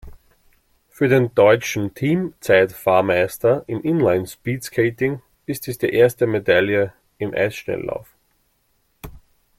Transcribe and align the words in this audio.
Für 0.89 1.07
den 1.09 1.35
deutschen 1.35 1.93
Teamzeitfahr-Meister 1.93 3.65
im 3.67 3.83
Inline-Speedskating 3.83 5.21
ist 5.45 5.67
dies 5.67 5.77
die 5.77 5.93
erste 5.93 6.25
Medaille 6.25 6.91
im 7.19 7.35
Eisschnelllauf. 7.35 8.09